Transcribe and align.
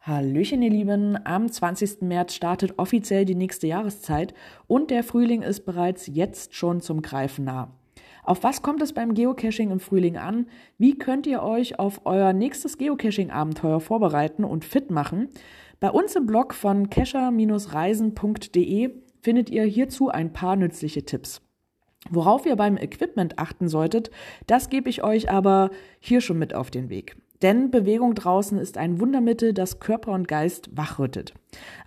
Hallöchen, 0.00 0.62
ihr 0.62 0.70
Lieben. 0.70 1.18
Am 1.24 1.50
20. 1.50 2.02
März 2.02 2.34
startet 2.34 2.78
offiziell 2.78 3.24
die 3.24 3.34
nächste 3.34 3.66
Jahreszeit 3.66 4.34
und 4.66 4.90
der 4.90 5.02
Frühling 5.02 5.42
ist 5.42 5.64
bereits 5.64 6.08
jetzt 6.08 6.54
schon 6.54 6.80
zum 6.80 7.02
Greifen 7.02 7.46
nah. 7.46 7.72
Auf 8.22 8.42
was 8.42 8.62
kommt 8.62 8.82
es 8.82 8.92
beim 8.92 9.14
Geocaching 9.14 9.70
im 9.70 9.80
Frühling 9.80 10.16
an? 10.16 10.46
Wie 10.76 10.98
könnt 10.98 11.26
ihr 11.26 11.42
euch 11.42 11.78
auf 11.78 12.00
euer 12.04 12.32
nächstes 12.32 12.78
Geocaching-Abenteuer 12.78 13.80
vorbereiten 13.80 14.44
und 14.44 14.64
fit 14.64 14.90
machen? 14.90 15.28
Bei 15.80 15.90
uns 15.90 16.16
im 16.16 16.26
Blog 16.26 16.54
von 16.54 16.90
cacher-reisen.de 16.90 18.90
findet 19.20 19.50
ihr 19.50 19.64
hierzu 19.64 20.08
ein 20.08 20.32
paar 20.32 20.56
nützliche 20.56 21.04
Tipps. 21.04 21.43
Worauf 22.10 22.46
ihr 22.46 22.56
beim 22.56 22.76
Equipment 22.76 23.38
achten 23.38 23.68
solltet, 23.68 24.10
das 24.46 24.68
gebe 24.68 24.90
ich 24.90 25.02
euch 25.02 25.30
aber 25.30 25.70
hier 26.00 26.20
schon 26.20 26.38
mit 26.38 26.54
auf 26.54 26.70
den 26.70 26.90
Weg. 26.90 27.16
Denn 27.42 27.70
Bewegung 27.70 28.14
draußen 28.14 28.56
ist 28.58 28.78
ein 28.78 29.00
Wundermittel, 29.00 29.52
das 29.52 29.78
Körper 29.78 30.12
und 30.12 30.28
Geist 30.28 30.70
wachrüttet. 30.74 31.34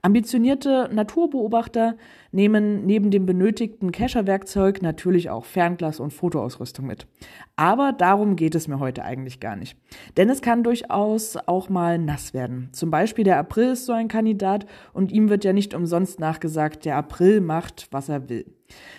Ambitionierte 0.04 0.88
Naturbeobachter 0.94 1.96
nehmen 2.32 2.86
neben 2.86 3.10
dem 3.10 3.26
benötigten 3.26 3.92
Kescherwerkzeug 3.92 4.84
natürlich 4.84 5.32
auch 5.32 5.46
Fernglas 5.46 6.00
und 6.00 6.14
Fotoausrüstung 6.14 6.86
mit. 6.86 7.08
Aber 7.56 7.92
darum 7.92 8.36
geht 8.36 8.54
es 8.54 8.68
mir 8.68 8.80
heute 8.80 9.04
eigentlich 9.04 9.40
gar 9.40 9.56
nicht. 9.56 9.78
Denn 10.16 10.30
es 10.30 10.42
kann 10.42 10.64
durchaus 10.64 11.38
auch 11.48 11.70
mal 11.70 11.98
nass 11.98 12.36
werden. 12.36 12.70
Zum 12.72 12.92
Beispiel 12.92 13.24
der 13.24 13.40
April 13.40 13.72
ist 13.72 13.88
so 13.88 13.94
ein 13.94 14.10
Kandidat 14.10 14.68
und 14.94 15.12
ihm 15.12 15.30
wird 15.30 15.44
ja 15.44 15.54
nicht 15.54 15.74
umsonst 15.74 16.20
nachgesagt, 16.20 16.86
der 16.86 16.98
April 16.98 17.42
macht, 17.42 17.88
was 17.90 18.10
er 18.10 18.30
will. 18.30 18.46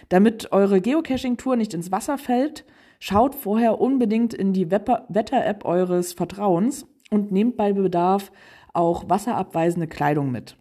Damit 0.09 0.53
eure 0.53 0.81
Geocaching-Tour 0.81 1.57
nicht 1.57 1.75
ins 1.75 1.93
Wasser 1.93 2.19
fällt, 2.19 2.65
Schaut 3.01 3.37
vorher 3.37 3.81
unbedingt 3.81 4.35
in 4.35 4.53
die 4.53 4.71
Wetter-App 4.71 5.65
eures 5.65 6.13
Vertrauens 6.15 6.87
und 7.11 7.31
nehmt 7.31 7.57
bei 7.57 7.73
Bedarf 7.73 8.33
auch 8.73 9.09
wasserabweisende 9.09 9.87
Kleidung 9.87 10.33
mit. 10.33 10.57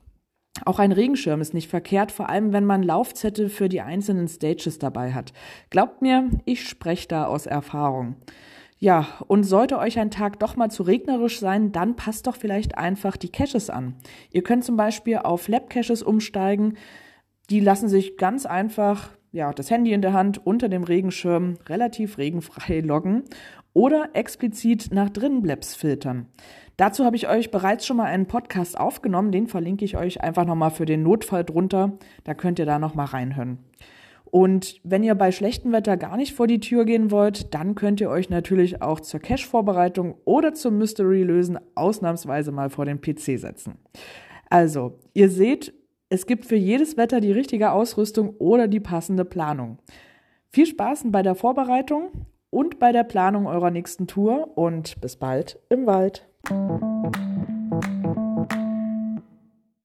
Auch 0.65 0.79
ein 0.79 0.91
Regenschirm 0.91 1.41
ist 1.41 1.53
nicht 1.53 1.69
verkehrt, 1.69 2.11
vor 2.11 2.29
allem 2.29 2.53
wenn 2.53 2.65
man 2.65 2.83
Laufzettel 2.83 3.49
für 3.49 3.69
die 3.69 3.81
einzelnen 3.81 4.27
Stages 4.27 4.79
dabei 4.79 5.13
hat. 5.13 5.33
Glaubt 5.69 6.01
mir, 6.01 6.29
ich 6.45 6.67
spreche 6.67 7.07
da 7.07 7.25
aus 7.25 7.47
Erfahrung. 7.47 8.15
Ja, 8.79 9.07
und 9.27 9.43
sollte 9.43 9.79
euch 9.79 9.97
ein 9.97 10.11
Tag 10.11 10.37
doch 10.39 10.55
mal 10.55 10.69
zu 10.69 10.83
regnerisch 10.83 11.39
sein, 11.39 11.71
dann 11.71 11.95
passt 11.95 12.27
doch 12.27 12.35
vielleicht 12.35 12.77
einfach 12.77 13.17
die 13.17 13.31
Caches 13.31 13.71
an. 13.71 13.95
Ihr 14.31 14.43
könnt 14.43 14.63
zum 14.63 14.77
Beispiel 14.77 15.17
auf 15.17 15.47
Lab-Caches 15.47 16.03
umsteigen. 16.03 16.77
Die 17.49 17.59
lassen 17.59 17.87
sich 17.87 18.17
ganz 18.17 18.45
einfach 18.45 19.09
ja, 19.31 19.53
das 19.53 19.69
Handy 19.69 19.93
in 19.93 20.01
der 20.01 20.13
Hand 20.13 20.45
unter 20.45 20.69
dem 20.69 20.83
Regenschirm 20.83 21.57
relativ 21.67 22.17
regenfrei 22.17 22.79
loggen 22.85 23.23
oder 23.73 24.09
explizit 24.13 24.89
nach 24.91 25.09
Drinnenblebs 25.09 25.75
filtern. 25.75 26.27
Dazu 26.77 27.05
habe 27.05 27.15
ich 27.15 27.27
euch 27.27 27.51
bereits 27.51 27.85
schon 27.85 27.97
mal 27.97 28.05
einen 28.05 28.27
Podcast 28.27 28.79
aufgenommen, 28.79 29.31
den 29.31 29.47
verlinke 29.47 29.85
ich 29.85 29.97
euch 29.97 30.21
einfach 30.21 30.45
nochmal 30.45 30.71
für 30.71 30.85
den 30.85 31.03
Notfall 31.03 31.43
drunter, 31.43 31.97
da 32.23 32.33
könnt 32.33 32.59
ihr 32.59 32.65
da 32.65 32.79
nochmal 32.79 33.07
reinhören. 33.07 33.59
Und 34.25 34.81
wenn 34.83 35.03
ihr 35.03 35.15
bei 35.15 35.31
schlechtem 35.31 35.71
Wetter 35.71 35.95
gar 35.95 36.17
nicht 36.17 36.33
vor 36.33 36.47
die 36.47 36.59
Tür 36.59 36.85
gehen 36.85 37.11
wollt, 37.11 37.53
dann 37.53 37.75
könnt 37.75 38.01
ihr 38.01 38.09
euch 38.09 38.29
natürlich 38.29 38.81
auch 38.81 38.99
zur 38.99 39.19
Cache-Vorbereitung 39.19 40.15
oder 40.25 40.53
zum 40.53 40.77
Mystery-Lösen 40.77 41.59
ausnahmsweise 41.75 42.51
mal 42.51 42.69
vor 42.69 42.85
den 42.85 42.99
PC 42.99 43.39
setzen. 43.39 43.77
Also, 44.49 44.99
ihr 45.13 45.29
seht, 45.29 45.73
es 46.09 46.25
gibt 46.25 46.45
für 46.45 46.55
jedes 46.55 46.97
Wetter 46.97 47.19
die 47.19 47.31
richtige 47.31 47.71
Ausrüstung 47.71 48.35
oder 48.37 48.67
die 48.67 48.79
passende 48.79 49.25
Planung. 49.25 49.79
Viel 50.49 50.65
Spaß 50.65 51.03
bei 51.07 51.21
der 51.21 51.35
Vorbereitung 51.35 52.11
und 52.49 52.79
bei 52.79 52.91
der 52.91 53.03
Planung 53.03 53.47
eurer 53.47 53.71
nächsten 53.71 54.07
Tour 54.07 54.57
und 54.57 54.99
bis 55.01 55.17
bald 55.17 55.59
im 55.69 55.85
Wald. 55.85 56.25